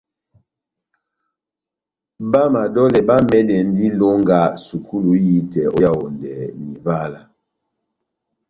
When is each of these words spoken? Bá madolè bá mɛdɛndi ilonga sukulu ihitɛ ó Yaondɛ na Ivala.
Bá 2.31 2.41
madolè 2.53 2.99
bá 3.07 3.15
mɛdɛndi 3.29 3.83
ilonga 3.89 4.39
sukulu 4.65 5.11
ihitɛ 5.25 5.61
ó 5.75 5.77
Yaondɛ 5.83 6.31
na 6.57 6.67
Ivala. 6.75 7.21